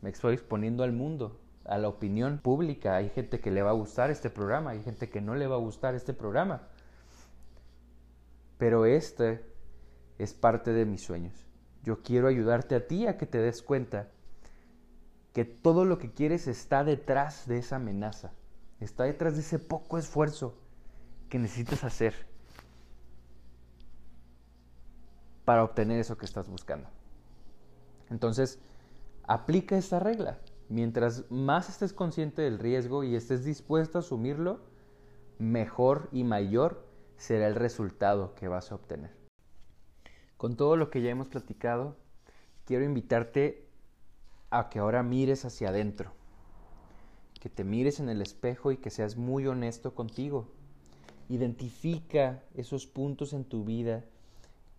Me 0.00 0.10
estoy 0.10 0.34
exponiendo 0.34 0.82
al 0.82 0.92
mundo, 0.92 1.38
a 1.64 1.76
la 1.76 1.88
opinión 1.88 2.38
pública. 2.38 2.96
Hay 2.96 3.10
gente 3.10 3.40
que 3.40 3.50
le 3.50 3.62
va 3.62 3.70
a 3.70 3.74
gustar 3.74 4.10
este 4.10 4.30
programa, 4.30 4.70
hay 4.70 4.82
gente 4.82 5.10
que 5.10 5.20
no 5.20 5.34
le 5.34 5.46
va 5.46 5.56
a 5.56 5.58
gustar 5.58 5.94
este 5.94 6.14
programa. 6.14 6.68
Pero 8.58 8.86
este 8.86 9.44
es 10.18 10.34
parte 10.34 10.72
de 10.72 10.86
mis 10.86 11.02
sueños. 11.02 11.46
Yo 11.82 12.02
quiero 12.02 12.28
ayudarte 12.28 12.74
a 12.74 12.86
ti 12.86 13.06
a 13.06 13.16
que 13.16 13.26
te 13.26 13.38
des 13.38 13.62
cuenta 13.62 14.08
que 15.32 15.44
todo 15.44 15.84
lo 15.84 15.98
que 15.98 16.12
quieres 16.12 16.46
está 16.46 16.82
detrás 16.82 17.46
de 17.46 17.58
esa 17.58 17.76
amenaza, 17.76 18.32
está 18.80 19.04
detrás 19.04 19.34
de 19.34 19.40
ese 19.40 19.58
poco 19.58 19.98
esfuerzo 19.98 20.54
que 21.28 21.38
necesitas 21.38 21.84
hacer 21.84 22.26
para 25.44 25.62
obtener 25.62 26.00
eso 26.00 26.16
que 26.16 26.24
estás 26.24 26.48
buscando. 26.48 26.88
Entonces, 28.10 28.58
aplica 29.24 29.76
esta 29.76 30.00
regla. 30.00 30.38
Mientras 30.68 31.30
más 31.30 31.68
estés 31.68 31.92
consciente 31.92 32.42
del 32.42 32.58
riesgo 32.58 33.04
y 33.04 33.14
estés 33.14 33.44
dispuesto 33.44 33.98
a 33.98 34.00
asumirlo, 34.00 34.60
mejor 35.38 36.08
y 36.12 36.24
mayor 36.24 36.85
será 37.16 37.46
el 37.46 37.54
resultado 37.54 38.34
que 38.34 38.48
vas 38.48 38.70
a 38.70 38.74
obtener. 38.74 39.10
Con 40.36 40.56
todo 40.56 40.76
lo 40.76 40.90
que 40.90 41.00
ya 41.00 41.10
hemos 41.10 41.28
platicado, 41.28 41.96
quiero 42.64 42.84
invitarte 42.84 43.66
a 44.50 44.68
que 44.68 44.78
ahora 44.78 45.02
mires 45.02 45.44
hacia 45.44 45.70
adentro, 45.70 46.12
que 47.40 47.48
te 47.48 47.64
mires 47.64 48.00
en 48.00 48.08
el 48.08 48.20
espejo 48.22 48.72
y 48.72 48.76
que 48.76 48.90
seas 48.90 49.16
muy 49.16 49.46
honesto 49.46 49.94
contigo. 49.94 50.48
Identifica 51.28 52.42
esos 52.54 52.86
puntos 52.86 53.32
en 53.32 53.44
tu 53.44 53.64
vida 53.64 54.04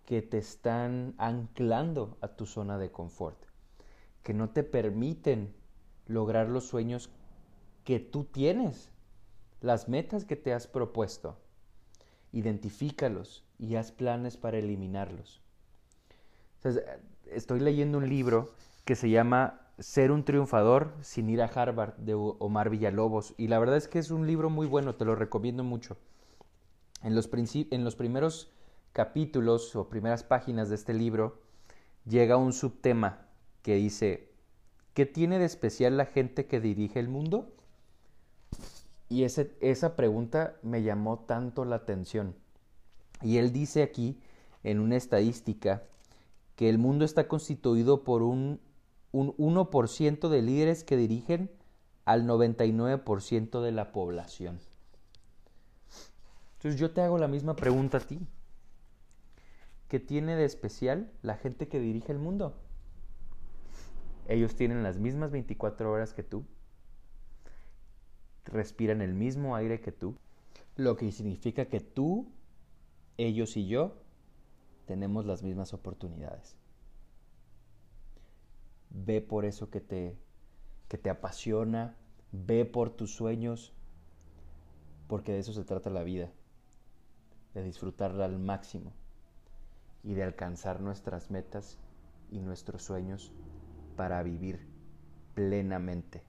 que 0.06 0.22
te 0.22 0.38
están 0.38 1.14
anclando 1.18 2.16
a 2.20 2.28
tu 2.28 2.46
zona 2.46 2.78
de 2.78 2.90
confort, 2.90 3.38
que 4.22 4.32
no 4.32 4.50
te 4.50 4.62
permiten 4.62 5.54
lograr 6.06 6.48
los 6.48 6.64
sueños 6.64 7.10
que 7.84 8.00
tú 8.00 8.24
tienes, 8.24 8.90
las 9.60 9.88
metas 9.88 10.24
que 10.24 10.36
te 10.36 10.54
has 10.54 10.66
propuesto. 10.66 11.36
Identifícalos 12.32 13.44
y 13.58 13.76
haz 13.76 13.92
planes 13.92 14.36
para 14.36 14.58
eliminarlos. 14.58 15.40
estoy 17.26 17.60
leyendo 17.60 17.98
un 17.98 18.08
libro 18.08 18.50
que 18.84 18.96
se 18.96 19.10
llama 19.10 19.60
Ser 19.78 20.10
un 20.10 20.24
triunfador 20.24 20.92
sin 21.02 21.30
ir 21.30 21.40
a 21.40 21.46
Harvard 21.46 21.94
de 21.98 22.14
Omar 22.14 22.68
Villalobos 22.68 23.34
y 23.36 23.46
la 23.46 23.60
verdad 23.60 23.76
es 23.76 23.86
que 23.86 24.00
es 24.00 24.10
un 24.10 24.26
libro 24.26 24.50
muy 24.50 24.66
bueno, 24.66 24.96
te 24.96 25.04
lo 25.04 25.14
recomiendo 25.14 25.62
mucho. 25.62 25.96
En 27.02 27.14
los, 27.14 27.30
en 27.32 27.84
los 27.84 27.94
primeros 27.94 28.50
capítulos 28.92 29.76
o 29.76 29.88
primeras 29.88 30.24
páginas 30.24 30.68
de 30.68 30.74
este 30.74 30.94
libro 30.94 31.40
llega 32.04 32.36
un 32.36 32.52
subtema 32.52 33.26
que 33.62 33.76
dice, 33.76 34.32
¿qué 34.94 35.06
tiene 35.06 35.38
de 35.38 35.44
especial 35.44 35.96
la 35.96 36.06
gente 36.06 36.46
que 36.46 36.58
dirige 36.60 36.98
el 36.98 37.08
mundo? 37.08 37.54
Y 39.08 39.24
esa 39.24 39.96
pregunta 39.96 40.56
me 40.62 40.82
llamó 40.82 41.20
tanto 41.20 41.64
la 41.64 41.76
atención. 41.76 42.34
Y 43.22 43.38
él 43.38 43.52
dice 43.52 43.82
aquí, 43.82 44.20
en 44.64 44.80
una 44.80 44.96
estadística, 44.96 45.82
que 46.56 46.68
el 46.68 46.78
mundo 46.78 47.04
está 47.04 47.28
constituido 47.28 48.04
por 48.04 48.22
un, 48.22 48.60
un 49.12 49.34
1% 49.36 50.28
de 50.28 50.42
líderes 50.42 50.84
que 50.84 50.96
dirigen 50.96 51.50
al 52.04 52.26
99% 52.26 53.60
de 53.60 53.72
la 53.72 53.92
población. 53.92 54.58
Entonces 56.56 56.80
yo 56.80 56.90
te 56.90 57.00
hago 57.00 57.18
la 57.18 57.28
misma 57.28 57.54
pregunta 57.54 57.98
a 57.98 58.00
ti. 58.00 58.20
¿Qué 59.88 60.00
tiene 60.00 60.36
de 60.36 60.44
especial 60.44 61.10
la 61.22 61.36
gente 61.36 61.68
que 61.68 61.80
dirige 61.80 62.12
el 62.12 62.18
mundo? 62.18 62.56
Ellos 64.26 64.54
tienen 64.54 64.82
las 64.82 64.98
mismas 64.98 65.30
24 65.30 65.90
horas 65.90 66.12
que 66.12 66.22
tú, 66.22 66.44
respiran 68.48 69.00
el 69.00 69.14
mismo 69.14 69.54
aire 69.56 69.80
que 69.80 69.92
tú, 69.92 70.16
lo 70.76 70.96
que 70.96 71.10
significa 71.12 71.66
que 71.66 71.80
tú, 71.80 72.28
ellos 73.16 73.56
y 73.56 73.66
yo 73.66 73.96
tenemos 74.86 75.26
las 75.26 75.42
mismas 75.42 75.74
oportunidades. 75.74 76.56
Ve 78.90 79.20
por 79.20 79.44
eso 79.44 79.70
que 79.70 79.80
te, 79.80 80.16
que 80.88 80.98
te 80.98 81.10
apasiona, 81.10 81.96
ve 82.32 82.64
por 82.64 82.90
tus 82.90 83.14
sueños, 83.14 83.74
porque 85.08 85.32
de 85.32 85.40
eso 85.40 85.52
se 85.52 85.64
trata 85.64 85.90
la 85.90 86.02
vida, 86.02 86.30
de 87.54 87.62
disfrutarla 87.62 88.24
al 88.24 88.38
máximo 88.38 88.92
y 90.02 90.14
de 90.14 90.22
alcanzar 90.22 90.80
nuestras 90.80 91.30
metas 91.30 91.78
y 92.30 92.40
nuestros 92.40 92.82
sueños 92.82 93.32
para 93.96 94.22
vivir 94.22 94.66
plenamente 95.34 96.27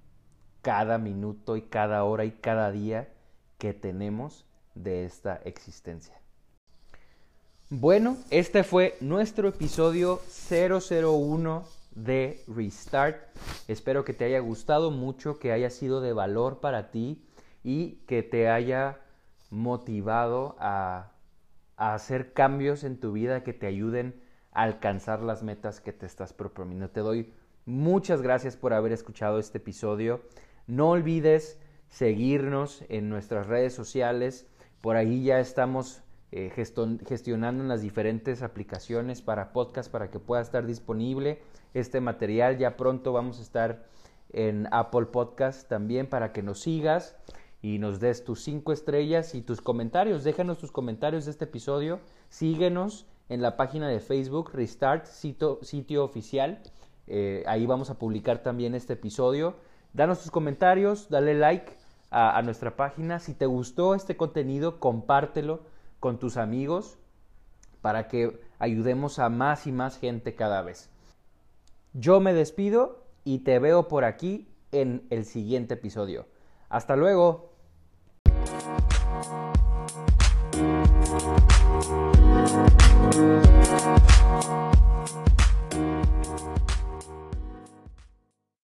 cada 0.62 0.98
minuto 0.98 1.58
y 1.58 1.62
cada 1.64 2.04
hora 2.04 2.26
y 2.26 2.32
cada 2.32 2.72
día 2.72 3.10
que 3.58 3.74
tenemos 3.74 4.46
de 4.76 5.06
esta 5.06 5.36
existencia. 5.46 6.20
Bueno, 7.70 8.18
este 8.32 8.64
fue 8.64 8.98
nuestro 9.00 9.48
episodio 9.50 10.20
001 10.50 11.64
de 11.94 12.44
Restart. 12.48 13.18
Espero 13.68 14.04
que 14.04 14.14
te 14.14 14.26
haya 14.26 14.40
gustado 14.40 14.90
mucho, 14.90 15.38
que 15.38 15.52
haya 15.52 15.70
sido 15.70 16.02
de 16.02 16.14
valor 16.14 16.60
para 16.60 16.90
ti 16.90 17.24
y 17.64 17.98
que 18.08 18.24
te 18.24 18.50
haya 18.50 19.00
motivado 19.52 20.56
a, 20.60 21.12
a 21.78 21.94
hacer 21.94 22.34
cambios 22.34 22.84
en 22.84 23.00
tu 23.00 23.12
vida 23.12 23.44
que 23.44 23.54
te 23.54 23.68
ayuden 23.68 24.20
a 24.52 24.64
alcanzar 24.64 25.22
las 25.22 25.44
metas 25.44 25.80
que 25.80 25.94
te 25.94 26.06
estás 26.06 26.34
proponiendo. 26.34 26.90
Te 26.90 27.02
doy 27.02 27.34
muchas 27.66 28.22
gracias 28.22 28.56
por 28.56 28.74
haber 28.74 28.94
escuchado 28.94 29.38
este 29.38 29.60
episodio. 29.60 30.22
No 30.70 30.92
olvides 30.92 31.58
seguirnos 31.88 32.84
en 32.90 33.10
nuestras 33.10 33.48
redes 33.48 33.74
sociales. 33.74 34.46
Por 34.82 34.98
ahí 34.98 35.24
ya 35.24 35.40
estamos 35.40 36.04
eh, 36.32 36.52
gestionando 36.54 37.64
las 37.64 37.82
diferentes 37.82 38.44
aplicaciones 38.44 39.24
para 39.24 39.52
podcast 39.52 39.92
para 39.92 40.12
que 40.12 40.20
pueda 40.20 40.44
estar 40.44 40.68
disponible 40.68 41.42
este 41.74 42.02
material. 42.02 42.60
Ya 42.60 42.78
pronto 42.78 43.14
vamos 43.14 43.40
a 43.40 43.42
estar 43.42 43.88
en 44.32 44.68
Apple 44.70 45.08
Podcast 45.08 45.68
también 45.68 46.06
para 46.06 46.34
que 46.34 46.44
nos 46.44 46.60
sigas 46.60 47.16
y 47.64 47.80
nos 47.80 48.00
des 48.00 48.24
tus 48.24 48.44
cinco 48.44 48.72
estrellas 48.72 49.34
y 49.34 49.42
tus 49.42 49.62
comentarios. 49.62 50.24
Déjanos 50.24 50.60
tus 50.60 50.72
comentarios 50.72 51.26
de 51.26 51.32
este 51.32 51.46
episodio. 51.46 52.00
Síguenos 52.30 53.08
en 53.28 53.42
la 53.42 53.58
página 53.58 53.88
de 53.88 54.02
Facebook 54.02 54.52
Restart, 54.54 55.08
sitio, 55.08 56.04
oficial. 56.04 56.62
Eh, 57.08 57.44
ahí 57.48 57.66
vamos 57.66 57.90
a 57.90 57.98
publicar 57.98 58.44
también 58.44 58.76
este 58.76 58.94
episodio. 58.94 59.56
Danos 59.94 60.22
tus 60.22 60.32
comentarios, 60.32 61.10
dale 61.10 61.34
like 61.34 61.74
a, 62.12 62.42
nuestra 62.44 62.76
página. 62.76 63.20
Si 63.20 63.34
te 63.34 63.46
gustó 63.46 63.96
este 63.96 64.16
contenido, 64.16 64.80
compártelo 64.80 65.62
con 66.00 66.20
tus 66.20 66.38
amigos 66.38 66.98
para 67.82 68.08
que 68.08 68.40
ayudemos 68.60 69.20
a 69.20 69.30
más 69.30 69.68
y 69.68 69.72
más 69.72 69.98
gente 69.98 70.36
cada 70.36 70.62
vez. 70.62 70.90
Yo 71.94 72.20
me 72.20 72.34
despido 72.34 73.04
y 73.24 73.40
te 73.40 73.58
veo 73.58 73.88
por 73.88 74.04
aquí 74.04 74.48
en 74.72 75.06
el 75.10 75.26
siguiente 75.26 75.74
episodio. 75.74 76.28
Hasta 76.70 76.96
luego. 76.96 77.50